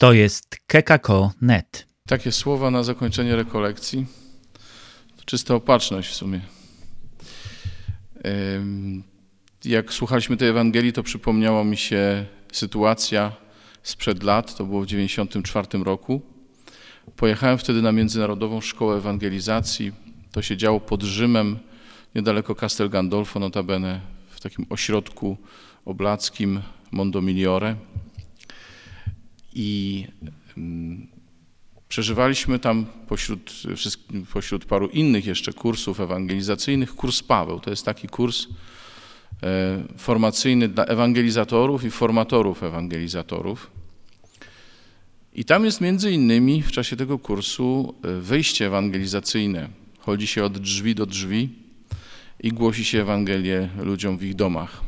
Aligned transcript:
To 0.00 0.12
jest 0.12 0.56
kekako.net. 0.66 1.86
Takie 2.08 2.32
słowa 2.32 2.70
na 2.70 2.82
zakończenie 2.82 3.36
rekolekcji. 3.36 4.06
Czysta 5.24 5.54
opatrzność 5.54 6.10
w 6.10 6.14
sumie. 6.14 6.40
Jak 9.64 9.92
słuchaliśmy 9.92 10.36
tej 10.36 10.48
Ewangelii, 10.48 10.92
to 10.92 11.02
przypomniała 11.02 11.64
mi 11.64 11.76
się 11.76 12.26
sytuacja 12.52 13.32
sprzed 13.82 14.22
lat, 14.22 14.56
to 14.56 14.64
było 14.64 14.80
w 14.80 14.86
1994 14.86 15.84
roku. 15.84 16.22
Pojechałem 17.16 17.58
wtedy 17.58 17.82
na 17.82 17.92
Międzynarodową 17.92 18.60
Szkołę 18.60 18.96
Ewangelizacji. 18.96 19.92
To 20.32 20.42
się 20.42 20.56
działo 20.56 20.80
pod 20.80 21.02
Rzymem, 21.02 21.58
niedaleko 22.14 22.54
Castel 22.54 22.90
Gandolfo, 22.90 23.40
notabene 23.40 24.00
w 24.30 24.40
takim 24.40 24.66
ośrodku 24.70 25.36
oblackim 25.84 26.62
Mondo 26.90 27.22
Migliore. 27.22 27.76
I 29.54 30.06
mm, 30.56 31.06
przeżywaliśmy 31.88 32.58
tam 32.58 32.86
pośród, 33.08 33.52
pośród 34.32 34.64
paru 34.64 34.88
innych 34.88 35.26
jeszcze 35.26 35.52
kursów 35.52 36.00
ewangelizacyjnych 36.00 36.94
kurs 36.94 37.22
Paweł. 37.22 37.60
To 37.60 37.70
jest 37.70 37.84
taki 37.84 38.08
kurs 38.08 38.46
e, 39.42 39.82
formacyjny 39.96 40.68
dla 40.68 40.84
ewangelizatorów 40.84 41.84
i 41.84 41.90
formatorów 41.90 42.62
ewangelizatorów. 42.62 43.70
I 45.34 45.44
tam 45.44 45.64
jest 45.64 45.80
między 45.80 46.12
innymi 46.12 46.62
w 46.62 46.72
czasie 46.72 46.96
tego 46.96 47.18
kursu 47.18 47.94
e, 48.04 48.20
wyjście 48.20 48.66
ewangelizacyjne. 48.66 49.68
Chodzi 49.98 50.26
się 50.26 50.44
od 50.44 50.58
drzwi 50.58 50.94
do 50.94 51.06
drzwi 51.06 51.48
i 52.42 52.52
głosi 52.52 52.84
się 52.84 53.00
Ewangelię 53.00 53.68
ludziom 53.78 54.18
w 54.18 54.22
ich 54.22 54.34
domach 54.34 54.80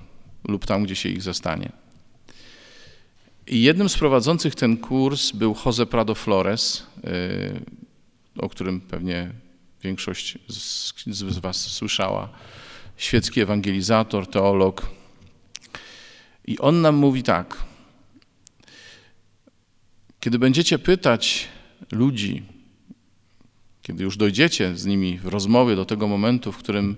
lub 0.49 0.66
tam, 0.66 0.85
gdzie 0.85 0.97
się 0.97 1.09
ich 1.09 1.23
zastanie. 1.23 1.73
I 3.46 3.62
jednym 3.62 3.88
z 3.88 3.98
prowadzących 3.98 4.55
ten 4.55 4.77
kurs 4.77 5.32
był 5.32 5.56
Jose 5.64 5.87
Prado 5.87 6.14
Flores, 6.14 6.87
y, 7.05 7.60
o 8.38 8.48
którym 8.48 8.80
pewnie 8.80 9.30
większość 9.82 10.38
z 11.07 11.38
Was 11.38 11.60
słyszała. 11.60 12.29
Świecki 12.96 13.40
ewangelizator, 13.40 14.26
teolog. 14.26 14.90
I 16.46 16.59
on 16.59 16.80
nam 16.80 16.95
mówi 16.95 17.23
tak. 17.23 17.65
Kiedy 20.21 20.38
będziecie 20.38 20.79
pytać 20.79 21.49
ludzi, 21.93 22.43
kiedy 23.82 24.04
już 24.04 24.16
dojdziecie 24.16 24.77
z 24.77 24.87
nimi 24.87 25.18
w 25.18 25.27
rozmowie 25.27 25.77
do 25.77 25.84
tego 25.84 26.09
momentu, 26.09 26.52
w 26.52 26.56
którym 26.56 26.96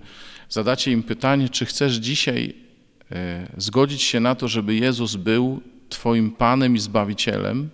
zadacie 0.49 0.93
im 0.93 1.03
pytanie, 1.03 1.49
czy 1.49 1.67
chcesz 1.67 1.95
dzisiaj 1.95 2.55
y, 3.03 3.15
zgodzić 3.57 4.03
się 4.03 4.21
na 4.21 4.35
to, 4.35 4.49
żeby 4.49 4.75
Jezus 4.75 5.17
był 5.17 5.63
Twoim 5.89 6.31
Panem 6.31 6.77
i 6.77 6.79
Zbawicielem. 6.79 7.71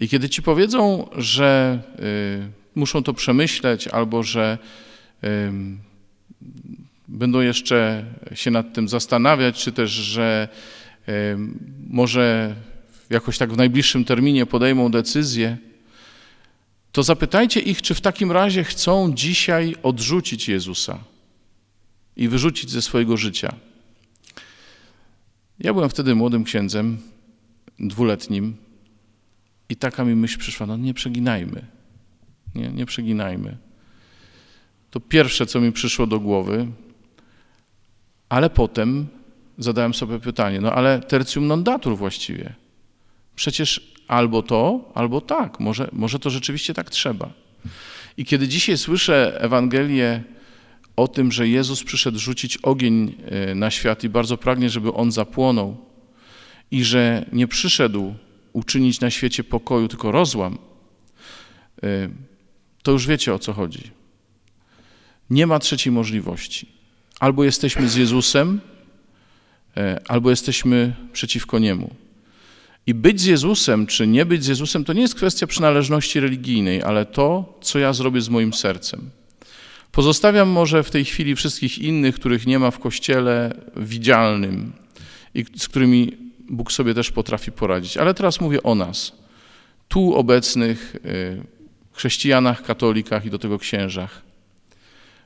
I 0.00 0.08
kiedy 0.08 0.28
Ci 0.28 0.42
powiedzą, 0.42 1.08
że 1.16 1.80
y, 1.98 2.50
muszą 2.74 3.02
to 3.02 3.14
przemyśleć 3.14 3.88
albo 3.88 4.22
że 4.22 4.58
y, 5.24 5.28
będą 7.08 7.40
jeszcze 7.40 8.04
się 8.34 8.50
nad 8.50 8.74
tym 8.74 8.88
zastanawiać, 8.88 9.64
czy 9.64 9.72
też, 9.72 9.90
że 9.90 10.48
y, 11.08 11.12
może 11.88 12.54
jakoś 13.10 13.38
tak 13.38 13.52
w 13.52 13.56
najbliższym 13.56 14.04
terminie 14.04 14.46
podejmą 14.46 14.90
decyzję, 14.90 15.56
to 16.92 17.02
zapytajcie 17.02 17.60
ich, 17.60 17.82
czy 17.82 17.94
w 17.94 18.00
takim 18.00 18.32
razie 18.32 18.64
chcą 18.64 19.12
dzisiaj 19.14 19.76
odrzucić 19.82 20.48
Jezusa 20.48 20.98
i 22.16 22.28
wyrzucić 22.28 22.70
ze 22.70 22.82
swojego 22.82 23.16
życia. 23.16 23.54
Ja 25.60 25.72
byłem 25.74 25.90
wtedy 25.90 26.14
młodym 26.14 26.44
księdzem, 26.44 26.98
dwuletnim 27.78 28.56
i 29.68 29.76
taka 29.76 30.04
mi 30.04 30.14
myśl 30.14 30.38
przyszła, 30.38 30.66
no 30.66 30.76
nie 30.76 30.94
przeginajmy, 30.94 31.64
nie, 32.54 32.68
nie 32.68 32.86
przeginajmy. 32.86 33.56
To 34.90 35.00
pierwsze, 35.00 35.46
co 35.46 35.60
mi 35.60 35.72
przyszło 35.72 36.06
do 36.06 36.20
głowy, 36.20 36.66
ale 38.28 38.50
potem 38.50 39.06
zadałem 39.58 39.94
sobie 39.94 40.18
pytanie, 40.20 40.60
no 40.60 40.72
ale 40.72 41.00
tertium 41.00 41.46
non 41.46 41.64
datur 41.64 41.96
właściwie. 41.96 42.54
Przecież 43.34 43.92
albo 44.08 44.42
to, 44.42 44.90
albo 44.94 45.20
tak. 45.20 45.60
Może, 45.60 45.88
może 45.92 46.18
to 46.18 46.30
rzeczywiście 46.30 46.74
tak 46.74 46.90
trzeba. 46.90 47.30
I 48.16 48.24
kiedy 48.24 48.48
dzisiaj 48.48 48.78
słyszę 48.78 49.40
Ewangelię 49.40 50.22
o 50.98 51.08
tym, 51.08 51.32
że 51.32 51.48
Jezus 51.48 51.84
przyszedł 51.84 52.18
rzucić 52.18 52.56
ogień 52.56 53.14
e, 53.24 53.54
na 53.54 53.70
świat 53.70 54.04
i 54.04 54.08
bardzo 54.08 54.36
pragnie, 54.36 54.70
żeby 54.70 54.92
on 54.92 55.12
zapłonął 55.12 55.76
i 56.70 56.84
że 56.84 57.26
nie 57.32 57.48
przyszedł 57.48 58.14
uczynić 58.52 59.00
na 59.00 59.10
świecie 59.10 59.44
pokoju, 59.44 59.88
tylko 59.88 60.12
rozłam, 60.12 60.58
e, 61.82 62.08
to 62.82 62.92
już 62.92 63.06
wiecie 63.06 63.34
o 63.34 63.38
co 63.38 63.52
chodzi. 63.52 63.90
Nie 65.30 65.46
ma 65.46 65.58
trzeciej 65.58 65.92
możliwości. 65.92 66.68
Albo 67.20 67.44
jesteśmy 67.44 67.88
z 67.88 67.94
Jezusem, 67.94 68.60
e, 69.76 70.00
albo 70.08 70.30
jesteśmy 70.30 70.94
przeciwko 71.12 71.58
Niemu. 71.58 71.94
I 72.86 72.94
być 72.94 73.20
z 73.20 73.24
Jezusem, 73.24 73.86
czy 73.86 74.06
nie 74.06 74.26
być 74.26 74.44
z 74.44 74.48
Jezusem, 74.48 74.84
to 74.84 74.92
nie 74.92 75.00
jest 75.00 75.14
kwestia 75.14 75.46
przynależności 75.46 76.20
religijnej, 76.20 76.82
ale 76.82 77.06
to, 77.06 77.58
co 77.60 77.78
ja 77.78 77.92
zrobię 77.92 78.20
z 78.20 78.28
moim 78.28 78.52
sercem. 78.52 79.17
Pozostawiam 79.92 80.48
może 80.48 80.82
w 80.82 80.90
tej 80.90 81.04
chwili 81.04 81.36
wszystkich 81.36 81.78
innych, 81.78 82.14
których 82.14 82.46
nie 82.46 82.58
ma 82.58 82.70
w 82.70 82.78
kościele 82.78 83.54
widzialnym 83.76 84.72
i 85.34 85.44
z 85.56 85.68
którymi 85.68 86.16
Bóg 86.50 86.72
sobie 86.72 86.94
też 86.94 87.10
potrafi 87.10 87.52
poradzić. 87.52 87.96
Ale 87.96 88.14
teraz 88.14 88.40
mówię 88.40 88.62
o 88.62 88.74
nas, 88.74 89.12
tu 89.88 90.14
obecnych 90.14 90.96
y, 90.96 91.42
chrześcijanach, 91.92 92.62
katolikach 92.62 93.24
i 93.26 93.30
do 93.30 93.38
tego 93.38 93.58
księżach. 93.58 94.22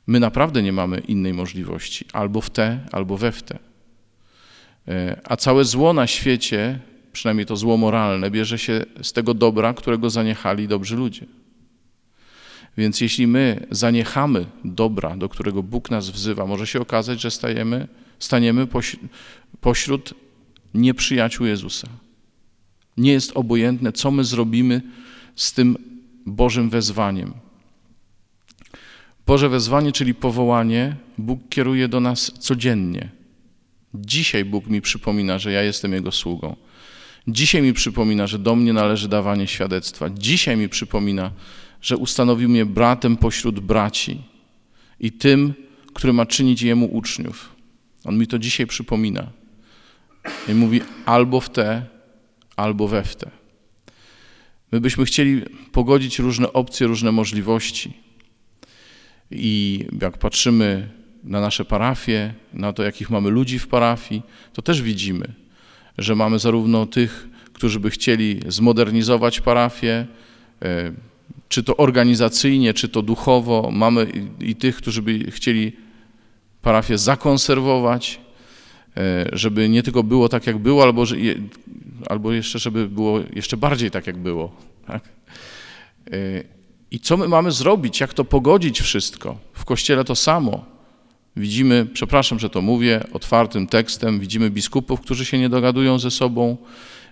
My 0.06 0.20
naprawdę 0.20 0.62
nie 0.62 0.72
mamy 0.72 0.98
innej 0.98 1.34
możliwości, 1.34 2.04
albo 2.12 2.40
w 2.40 2.50
te, 2.50 2.80
albo 2.92 3.16
we 3.16 3.32
w 3.32 3.42
te. 3.42 3.54
Y, 3.54 3.60
a 5.24 5.36
całe 5.36 5.64
zło 5.64 5.92
na 5.92 6.06
świecie, 6.06 6.78
przynajmniej 7.12 7.46
to 7.46 7.56
zło 7.56 7.76
moralne, 7.76 8.30
bierze 8.30 8.58
się 8.58 8.84
z 9.02 9.12
tego 9.12 9.34
dobra, 9.34 9.74
którego 9.74 10.10
zaniechali 10.10 10.68
dobrzy 10.68 10.96
ludzie. 10.96 11.26
Więc 12.76 13.00
jeśli 13.00 13.26
my 13.26 13.66
zaniechamy 13.70 14.46
dobra, 14.64 15.16
do 15.16 15.28
którego 15.28 15.62
Bóg 15.62 15.90
nas 15.90 16.10
wzywa, 16.10 16.46
może 16.46 16.66
się 16.66 16.80
okazać, 16.80 17.20
że 17.20 17.30
stajemy, 17.30 17.88
staniemy 18.18 18.66
pośród 19.60 20.14
nieprzyjaciół 20.74 21.46
Jezusa. 21.46 21.88
Nie 22.96 23.12
jest 23.12 23.32
obojętne, 23.34 23.92
co 23.92 24.10
my 24.10 24.24
zrobimy 24.24 24.82
z 25.36 25.52
tym 25.52 25.76
Bożym 26.26 26.70
wezwaniem. 26.70 27.32
Boże 29.26 29.48
wezwanie, 29.48 29.92
czyli 29.92 30.14
powołanie, 30.14 30.96
Bóg 31.18 31.40
kieruje 31.48 31.88
do 31.88 32.00
nas 32.00 32.32
codziennie. 32.38 33.08
Dzisiaj 33.94 34.44
Bóg 34.44 34.66
mi 34.66 34.80
przypomina, 34.80 35.38
że 35.38 35.52
ja 35.52 35.62
jestem 35.62 35.92
Jego 35.92 36.12
sługą. 36.12 36.56
Dzisiaj 37.28 37.62
mi 37.62 37.72
przypomina, 37.72 38.26
że 38.26 38.38
do 38.38 38.56
mnie 38.56 38.72
należy 38.72 39.08
dawanie 39.08 39.46
świadectwa. 39.46 40.10
Dzisiaj 40.10 40.56
mi 40.56 40.68
przypomina, 40.68 41.30
że 41.82 41.96
ustanowił 41.96 42.48
mnie 42.48 42.66
bratem 42.66 43.16
pośród 43.16 43.60
braci 43.60 44.22
i 45.00 45.12
tym, 45.12 45.54
który 45.94 46.12
ma 46.12 46.26
czynić 46.26 46.62
jemu 46.62 46.86
uczniów. 46.86 47.56
On 48.04 48.18
mi 48.18 48.26
to 48.26 48.38
dzisiaj 48.38 48.66
przypomina. 48.66 49.30
I 50.48 50.54
mówi 50.54 50.80
albo 51.06 51.40
w 51.40 51.50
te, 51.50 51.86
albo 52.56 52.88
we 52.88 53.04
w 53.04 53.16
te. 53.16 53.30
My 54.72 54.80
byśmy 54.80 55.04
chcieli 55.04 55.42
pogodzić 55.72 56.18
różne 56.18 56.52
opcje, 56.52 56.86
różne 56.86 57.12
możliwości. 57.12 57.92
I 59.30 59.84
jak 60.00 60.18
patrzymy 60.18 60.88
na 61.24 61.40
nasze 61.40 61.64
parafie, 61.64 62.34
na 62.52 62.72
to, 62.72 62.82
jakich 62.82 63.10
mamy 63.10 63.30
ludzi 63.30 63.58
w 63.58 63.68
parafii, 63.68 64.22
to 64.52 64.62
też 64.62 64.82
widzimy, 64.82 65.34
że 65.98 66.14
mamy 66.14 66.38
zarówno 66.38 66.86
tych, 66.86 67.28
którzy 67.52 67.80
by 67.80 67.90
chcieli 67.90 68.40
zmodernizować 68.48 69.40
parafię, 69.40 70.06
e, 70.62 70.92
czy 71.52 71.62
to 71.62 71.76
organizacyjnie, 71.76 72.74
czy 72.74 72.88
to 72.88 73.02
duchowo. 73.02 73.70
Mamy 73.72 74.06
i 74.40 74.56
tych, 74.56 74.76
którzy 74.76 75.02
by 75.02 75.30
chcieli 75.30 75.72
parafię 76.62 76.98
zakonserwować, 76.98 78.20
e, 78.96 79.26
żeby 79.32 79.68
nie 79.68 79.82
tylko 79.82 80.02
było 80.02 80.28
tak, 80.28 80.46
jak 80.46 80.58
było, 80.58 80.82
albo, 80.82 81.04
albo 82.10 82.32
jeszcze, 82.32 82.58
żeby 82.58 82.88
było 82.88 83.20
jeszcze 83.34 83.56
bardziej 83.56 83.90
tak, 83.90 84.06
jak 84.06 84.16
było. 84.16 84.56
Tak? 84.86 85.08
E, 86.10 86.44
I 86.90 87.00
co 87.00 87.16
my 87.16 87.28
mamy 87.28 87.50
zrobić? 87.50 88.00
Jak 88.00 88.14
to 88.14 88.24
pogodzić 88.24 88.80
wszystko? 88.80 89.38
W 89.52 89.64
kościele 89.64 90.04
to 90.04 90.14
samo. 90.14 90.64
Widzimy, 91.36 91.86
przepraszam, 91.92 92.38
że 92.38 92.50
to 92.50 92.62
mówię 92.62 93.04
otwartym 93.12 93.66
tekstem, 93.66 94.20
widzimy 94.20 94.50
biskupów, 94.50 95.00
którzy 95.00 95.24
się 95.24 95.38
nie 95.38 95.48
dogadują 95.48 95.98
ze 95.98 96.10
sobą, 96.10 96.56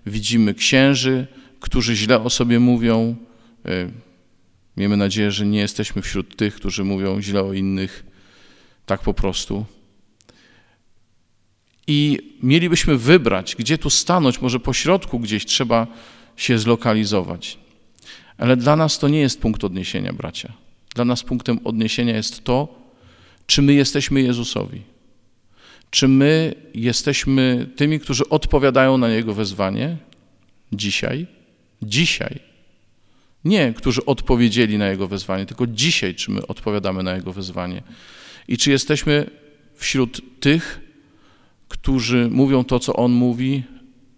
widzimy 0.07 0.55
księży, 0.55 1.27
którzy 1.61 1.97
źle 1.97 2.23
o 2.23 2.31
sobie 2.31 2.61
mówią, 2.61 3.17
e, 3.65 4.10
Miejmy 4.77 4.97
nadzieję, 4.97 5.31
że 5.31 5.47
nie 5.47 5.59
jesteśmy 5.59 6.03
wśród 6.03 6.37
tych, 6.37 6.55
którzy 6.55 6.85
mówią 6.85 7.23
źle 7.23 7.43
o 7.43 7.53
innych 7.53 8.05
tak 8.87 9.01
po 9.01 9.15
prostu. 9.15 9.65
I 11.87 12.19
mielibyśmy 12.43 12.97
wybrać, 12.97 13.57
gdzie 13.57 13.79
tu 13.79 13.91
stanąć, 13.91 14.41
może 14.41 14.61
po 14.61 14.73
środku 14.73 15.19
gdzieś 15.19 15.47
trzeba 15.47 15.87
się 16.37 16.59
zlokalizować. 16.59 17.59
Ale 18.39 18.57
dla 18.57 18.77
nas 18.77 18.99
to 18.99 19.09
nie 19.09 19.21
jest 19.21 19.41
punkt 19.41 19.65
odniesienia, 19.65 20.13
bracia. 20.13 20.53
Dla 20.95 21.05
nas 21.05 21.23
punktem 21.23 21.61
odniesienia 21.65 22.17
jest 22.17 22.45
to, 22.45 22.81
czy 23.47 23.63
my 23.63 23.75
jesteśmy 23.75 24.23
Jezusowi. 24.23 24.83
Czy 25.91 26.09
my 26.09 26.55
jesteśmy 26.75 27.67
tymi, 27.77 28.01
którzy 28.01 28.29
odpowiadają 28.29 28.99
na 28.99 29.09
Jego 29.09 29.35
wezwanie 29.35 29.97
dzisiaj? 30.73 31.27
Dzisiaj. 31.83 32.50
Nie, 33.45 33.75
którzy 33.75 34.05
odpowiedzieli 34.05 34.79
na 34.79 34.89
Jego 34.89 35.09
wezwanie, 35.09 35.47
tylko 35.47 35.67
dzisiaj, 35.67 36.15
czy 36.15 36.31
my 36.31 36.47
odpowiadamy 36.47 37.03
na 37.03 37.15
Jego 37.15 37.33
wezwanie. 37.33 37.83
I 38.49 38.59
czy 38.59 38.71
jesteśmy 38.71 39.31
wśród 39.75 40.41
tych, 40.41 40.81
którzy 41.69 42.29
mówią 42.31 42.65
to, 42.65 42.79
co 42.79 42.97
On 42.97 43.13
mówi, 43.13 43.63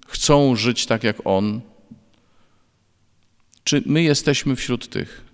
chcą 0.06 0.56
żyć 0.56 0.86
tak 0.86 1.04
jak 1.04 1.16
On, 1.24 1.60
czy 3.64 3.82
my 3.86 4.02
jesteśmy 4.02 4.56
wśród 4.56 4.88
tych? 4.88 5.25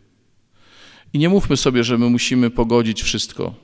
I 1.13 1.19
nie 1.19 1.29
mówmy 1.29 1.57
sobie, 1.57 1.85
że 1.85 1.99
my 1.99 2.11
musimy 2.11 2.51
pogodzić 2.51 3.03
wszystko. 3.03 3.55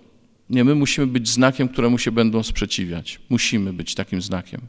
Nie, 0.51 0.65
my 0.65 0.75
musimy 0.75 1.07
być 1.07 1.29
znakiem, 1.29 1.69
któremu 1.69 1.99
się 1.99 2.13
będą 2.13 2.43
sprzeciwiać. 2.43 3.21
Musimy 3.29 3.73
być 3.73 3.95
takim 3.95 4.23
znakiem. 4.23 4.61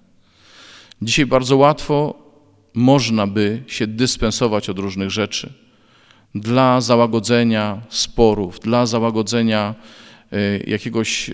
Dzisiaj 1.01 1.25
bardzo 1.25 1.57
łatwo 1.57 2.24
można 2.75 3.27
by 3.27 3.63
się 3.67 3.87
dyspensować 3.87 4.69
od 4.69 4.79
różnych 4.79 5.11
rzeczy 5.11 5.53
dla 6.35 6.81
załagodzenia 6.81 7.81
sporów, 7.89 8.59
dla 8.59 8.85
załagodzenia 8.85 9.75
e, 10.31 10.57
jakiegoś 10.57 11.29
e, 11.29 11.33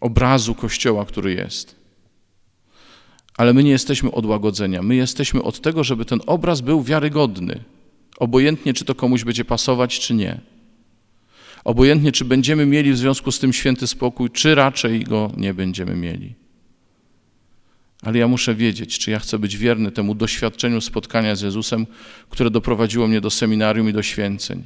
obrazu 0.00 0.54
Kościoła, 0.54 1.04
który 1.04 1.34
jest. 1.34 1.82
Ale 3.36 3.52
my 3.52 3.64
nie 3.64 3.70
jesteśmy 3.70 4.12
od 4.12 4.26
łagodzenia. 4.26 4.82
My 4.82 4.96
jesteśmy 4.96 5.42
od 5.42 5.60
tego, 5.60 5.84
żeby 5.84 6.04
ten 6.04 6.20
obraz 6.26 6.60
był 6.60 6.82
wiarygodny. 6.82 7.64
Obojętnie, 8.18 8.74
czy 8.74 8.84
to 8.84 8.94
komuś 8.94 9.24
będzie 9.24 9.44
pasować, 9.44 10.00
czy 10.00 10.14
nie. 10.14 10.40
Obojętnie, 11.64 12.12
czy 12.12 12.24
będziemy 12.24 12.66
mieli 12.66 12.92
w 12.92 12.98
związku 12.98 13.32
z 13.32 13.38
tym 13.38 13.52
święty 13.52 13.86
spokój, 13.86 14.30
czy 14.30 14.54
raczej 14.54 15.04
go 15.04 15.30
nie 15.36 15.54
będziemy 15.54 15.96
mieli. 15.96 16.34
Ale 18.02 18.18
ja 18.18 18.28
muszę 18.28 18.54
wiedzieć, 18.54 18.98
czy 18.98 19.10
ja 19.10 19.18
chcę 19.18 19.38
być 19.38 19.56
wierny 19.56 19.92
temu 19.92 20.14
doświadczeniu 20.14 20.80
spotkania 20.80 21.36
z 21.36 21.40
Jezusem, 21.40 21.86
które 22.28 22.50
doprowadziło 22.50 23.08
mnie 23.08 23.20
do 23.20 23.30
seminarium 23.30 23.88
i 23.88 23.92
do 23.92 24.02
święceń. 24.02 24.62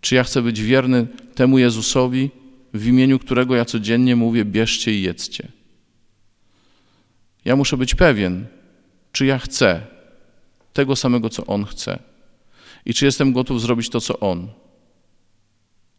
Czy 0.00 0.14
ja 0.14 0.24
chcę 0.24 0.42
być 0.42 0.62
wierny 0.62 1.06
temu 1.34 1.58
Jezusowi, 1.58 2.30
w 2.74 2.86
imieniu 2.86 3.18
którego 3.18 3.56
ja 3.56 3.64
codziennie 3.64 4.16
mówię: 4.16 4.44
bierzcie 4.44 4.92
i 4.94 5.02
jedzcie. 5.02 5.48
Ja 7.44 7.56
muszę 7.56 7.76
być 7.76 7.94
pewien, 7.94 8.46
czy 9.12 9.26
ja 9.26 9.38
chcę 9.38 9.86
tego 10.72 10.96
samego, 10.96 11.30
co 11.30 11.46
On 11.46 11.64
chce. 11.64 11.98
I 12.84 12.94
czy 12.94 13.04
jestem 13.04 13.32
gotów 13.32 13.60
zrobić 13.60 13.90
to, 13.90 14.00
co 14.00 14.20
On. 14.20 14.48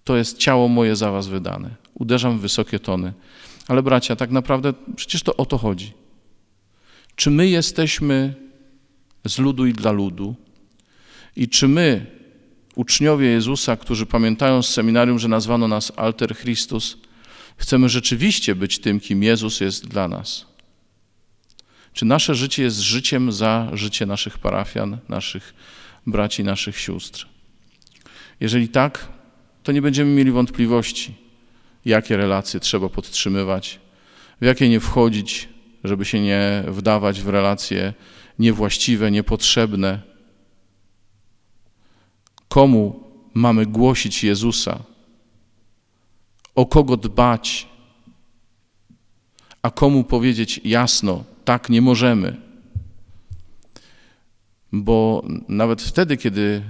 To 0.04 0.18
jest 0.18 0.38
ciało 0.38 0.68
moje 0.68 0.96
za 0.96 1.12
was 1.12 1.28
wydane. 1.28 1.76
Uderzam 1.94 2.38
w 2.38 2.42
wysokie 2.42 2.80
tony. 2.80 3.14
Ale 3.68 3.84
bracia, 3.84 4.16
tak 4.16 4.32
naprawdę 4.32 4.74
przecież 4.96 5.24
to 5.24 5.36
o 5.36 5.46
to 5.46 5.58
chodzi. 5.58 5.94
Czy 7.16 7.32
my 7.32 7.48
jesteśmy 7.48 8.34
z 9.26 9.38
ludu 9.38 9.66
i 9.66 9.74
dla 9.74 9.92
ludu? 9.92 10.36
I 11.36 11.50
czy 11.50 11.68
my, 11.68 12.06
uczniowie 12.76 13.28
Jezusa, 13.28 13.78
którzy 13.78 14.06
pamiętają 14.06 14.62
z 14.62 14.70
seminarium, 14.70 15.20
że 15.20 15.28
nazwano 15.28 15.68
nas 15.68 15.92
Alter 15.96 16.38
Christus, 16.38 16.98
chcemy 17.58 17.90
rzeczywiście 17.90 18.56
być 18.56 18.80
tym, 18.80 19.00
kim 19.00 19.24
Jezus 19.24 19.60
jest 19.60 19.88
dla 19.88 20.08
nas? 20.08 20.46
Czy 21.94 22.06
nasze 22.06 22.36
życie 22.36 22.64
jest 22.64 22.80
życiem 22.80 23.32
za 23.32 23.70
życie 23.74 24.06
naszych 24.06 24.38
parafian, 24.38 24.98
naszych 25.10 25.54
braci, 26.08 26.44
naszych 26.44 26.80
sióstr? 26.80 27.28
Jeżeli 28.40 28.70
tak, 28.70 29.08
to 29.64 29.72
nie 29.72 29.82
będziemy 29.82 30.12
mieli 30.12 30.32
wątpliwości, 30.32 31.27
jakie 31.88 32.18
relacje 32.18 32.60
trzeba 32.60 32.90
podtrzymywać, 32.90 33.80
w 34.42 34.46
jakie 34.46 34.70
nie 34.70 34.80
wchodzić, 34.80 35.50
żeby 35.84 36.06
się 36.06 36.20
nie 36.20 36.64
wdawać 36.68 37.22
w 37.22 37.30
relacje 37.30 37.94
niewłaściwe, 38.40 39.12
niepotrzebne. 39.12 40.02
Komu 42.50 43.04
mamy 43.34 43.66
głosić 43.66 44.24
Jezusa? 44.24 44.84
O 46.56 46.66
kogo 46.66 46.98
dbać? 46.98 47.68
A 49.62 49.72
komu 49.72 50.04
powiedzieć 50.04 50.62
jasno, 50.64 51.24
tak 51.46 51.70
nie 51.70 51.82
możemy? 51.82 52.38
Bo 54.72 55.26
nawet 55.48 55.82
wtedy, 55.82 56.18
kiedy 56.18 56.62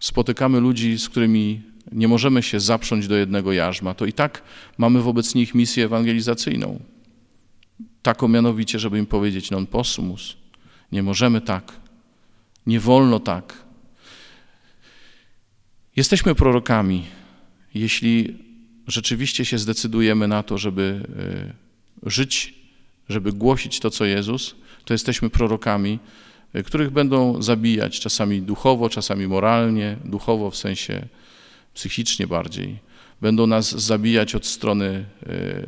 spotykamy 0.00 0.60
ludzi, 0.60 0.98
z 0.98 1.08
którymi 1.08 1.62
nie 1.92 2.08
możemy 2.08 2.42
się 2.42 2.60
zaprząć 2.60 3.08
do 3.08 3.16
jednego 3.16 3.52
jarzma, 3.52 3.94
to 3.94 4.06
i 4.06 4.12
tak 4.12 4.42
mamy 4.78 5.02
wobec 5.02 5.34
nich 5.34 5.54
misję 5.54 5.84
ewangelizacyjną. 5.84 6.80
Taką 8.02 8.28
mianowicie, 8.28 8.78
żeby 8.78 8.98
im 8.98 9.06
powiedzieć 9.06 9.50
non 9.50 9.66
possumus. 9.66 10.36
Nie 10.92 11.02
możemy 11.02 11.40
tak. 11.40 11.72
Nie 12.66 12.80
wolno 12.80 13.20
tak. 13.20 13.64
Jesteśmy 15.96 16.34
prorokami, 16.34 17.04
jeśli 17.74 18.38
rzeczywiście 18.86 19.44
się 19.44 19.58
zdecydujemy 19.58 20.28
na 20.28 20.42
to, 20.42 20.58
żeby 20.58 21.00
e, 22.04 22.10
żyć, 22.10 22.54
żeby 23.08 23.32
głosić 23.32 23.80
to, 23.80 23.90
co 23.90 24.04
Jezus, 24.04 24.54
to 24.84 24.94
jesteśmy 24.94 25.30
prorokami, 25.30 25.98
e, 26.52 26.62
których 26.62 26.90
będą 26.90 27.42
zabijać 27.42 28.00
czasami 28.00 28.42
duchowo, 28.42 28.88
czasami 28.88 29.26
moralnie, 29.26 29.96
duchowo 30.04 30.50
w 30.50 30.56
sensie 30.56 31.08
psychicznie 31.74 32.26
bardziej. 32.26 32.78
Będą 33.20 33.46
nas 33.46 33.70
zabijać 33.70 34.34
od 34.34 34.46
strony 34.46 35.04
e, 35.26 35.66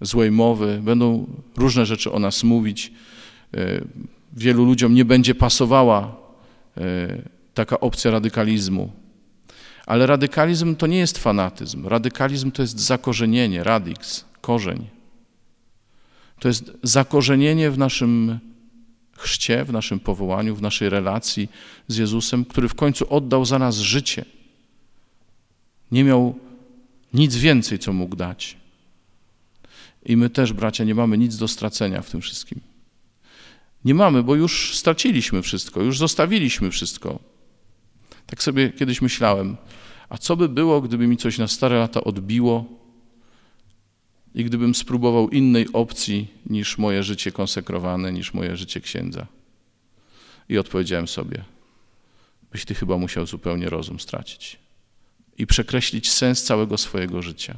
złej 0.00 0.30
mowy, 0.30 0.80
będą 0.82 1.26
różne 1.56 1.86
rzeczy 1.86 2.12
o 2.12 2.18
nas 2.18 2.44
mówić. 2.44 2.92
E, 3.54 3.80
wielu 4.32 4.64
ludziom 4.64 4.94
nie 4.94 5.04
będzie 5.04 5.34
pasowała 5.34 6.16
e, 6.76 7.18
taka 7.54 7.80
opcja 7.80 8.10
radykalizmu. 8.10 8.92
Ale 9.86 10.06
radykalizm 10.06 10.76
to 10.76 10.86
nie 10.86 10.98
jest 10.98 11.18
fanatyzm. 11.18 11.86
Radykalizm 11.86 12.50
to 12.50 12.62
jest 12.62 12.80
zakorzenienie, 12.80 13.64
radix, 13.64 14.24
korzeń. 14.40 14.86
To 16.38 16.48
jest 16.48 16.72
zakorzenienie 16.82 17.70
w 17.70 17.78
naszym 17.78 18.38
chrzcie, 19.16 19.64
w 19.64 19.72
naszym 19.72 20.00
powołaniu, 20.00 20.56
w 20.56 20.62
naszej 20.62 20.88
relacji 20.88 21.48
z 21.88 21.96
Jezusem, 21.96 22.44
który 22.44 22.68
w 22.68 22.74
końcu 22.74 23.14
oddał 23.14 23.44
za 23.44 23.58
nas 23.58 23.76
życie. 23.76 24.24
Nie 25.94 26.04
miał 26.04 26.34
nic 27.12 27.36
więcej, 27.36 27.78
co 27.78 27.92
mógł 27.92 28.16
dać. 28.16 28.56
I 30.04 30.16
my 30.16 30.30
też, 30.30 30.52
bracia, 30.52 30.84
nie 30.84 30.94
mamy 30.94 31.18
nic 31.18 31.36
do 31.36 31.48
stracenia 31.48 32.02
w 32.02 32.10
tym 32.10 32.20
wszystkim. 32.20 32.60
Nie 33.84 33.94
mamy, 33.94 34.22
bo 34.22 34.34
już 34.34 34.78
straciliśmy 34.78 35.42
wszystko, 35.42 35.82
już 35.82 35.98
zostawiliśmy 35.98 36.70
wszystko. 36.70 37.18
Tak 38.26 38.42
sobie 38.42 38.70
kiedyś 38.70 39.02
myślałem, 39.02 39.56
a 40.08 40.18
co 40.18 40.36
by 40.36 40.48
było, 40.48 40.80
gdyby 40.80 41.06
mi 41.06 41.16
coś 41.16 41.38
na 41.38 41.48
stare 41.48 41.78
lata 41.78 42.04
odbiło 42.04 42.64
i 44.34 44.44
gdybym 44.44 44.74
spróbował 44.74 45.28
innej 45.28 45.66
opcji 45.72 46.28
niż 46.46 46.78
moje 46.78 47.02
życie 47.02 47.32
konsekrowane, 47.32 48.12
niż 48.12 48.34
moje 48.34 48.56
życie 48.56 48.80
księdza? 48.80 49.26
I 50.48 50.58
odpowiedziałem 50.58 51.08
sobie, 51.08 51.44
byś 52.52 52.64
ty 52.64 52.74
chyba 52.74 52.98
musiał 52.98 53.26
zupełnie 53.26 53.68
rozum 53.68 54.00
stracić 54.00 54.63
i 55.38 55.46
przekreślić 55.46 56.10
sens 56.10 56.42
całego 56.42 56.78
swojego 56.78 57.22
życia. 57.22 57.56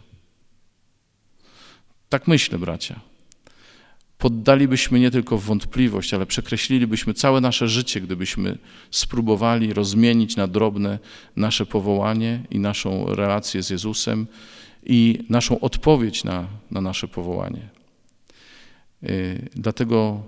Tak 2.09 2.29
myślę, 2.29 2.59
bracia. 2.59 3.01
Poddalibyśmy 4.19 5.01
nie 5.01 5.11
tylko 5.11 5.39
wątpliwość, 5.39 6.15
ale 6.15 6.27
przekreślilibyśmy 6.27 7.15
całe 7.15 7.41
nasze 7.41 7.69
życie, 7.69 8.01
gdybyśmy 8.01 8.59
spróbowali 8.91 9.73
rozmienić 9.73 10.37
na 10.37 10.47
drobne 10.47 10.99
nasze 11.37 11.67
powołanie 11.67 12.43
i 12.51 12.59
naszą 12.59 13.15
relację 13.15 13.63
z 13.63 13.71
Jezusem 13.71 14.27
i 14.87 15.25
naszą 15.29 15.61
odpowiedź 15.61 16.25
na, 16.25 16.49
na 16.71 16.81
nasze 16.81 17.09
powołanie. 17.09 17.69
Y, 19.03 19.49
dlatego 19.55 20.23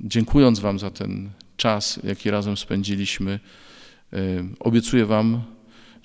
dziękując 0.00 0.60
Wam 0.60 0.78
za 0.78 0.90
ten 0.90 1.30
czas, 1.56 2.00
jaki 2.04 2.30
razem 2.30 2.56
spędziliśmy, 2.56 3.40
y, 4.12 4.44
obiecuję 4.60 5.06
Wam, 5.06 5.42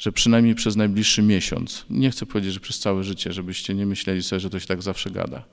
że 0.02 0.12
przynajmniej 0.12 0.56
przez 0.56 0.76
najbliższy 0.76 1.22
miesiąc, 1.22 1.86
nie 1.90 2.12
chcę 2.12 2.26
powiedzieć, 2.26 2.54
że 2.54 2.60
przez 2.60 2.80
całe 2.80 3.04
życie, 3.04 3.34
żebyście 3.34 3.74
nie 3.74 3.86
myśleli 3.86 4.24
sobie, 4.24 4.40
że 4.40 4.50
to 4.50 4.60
się 4.60 4.68
tak 4.68 4.82
zawsze 4.82 5.12
gada, 5.12 5.44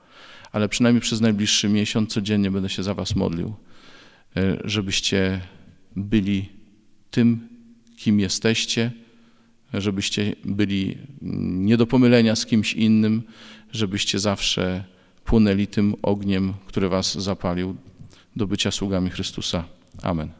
ale 0.51 0.69
przynajmniej 0.69 1.01
przez 1.01 1.21
najbliższy 1.21 1.69
miesiąc 1.69 2.13
codziennie 2.13 2.51
będę 2.51 2.69
się 2.69 2.83
za 2.83 2.93
was 2.93 3.15
modlił, 3.15 3.53
e, 4.37 4.57
żebyście 4.63 5.41
byli 5.95 6.49
tym, 7.11 7.47
kim 7.97 8.19
jesteście, 8.19 8.91
żebyście 9.73 10.35
byli 10.45 10.97
nie 11.21 11.77
do 11.77 11.87
pomylenia 11.87 12.35
z 12.35 12.45
kimś 12.45 12.73
innym, 12.73 13.23
żebyście 13.71 14.19
zawsze 14.19 14.83
płonęli 15.25 15.67
tym 15.67 15.95
ogniem, 16.01 16.53
który 16.65 16.89
was 16.89 17.17
zapalił 17.17 17.75
do 18.35 18.47
bycia 18.47 18.71
sługami 18.71 19.09
Chrystusa. 19.09 19.63
Amen. 20.01 20.38